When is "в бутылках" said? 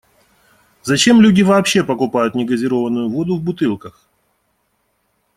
3.37-4.01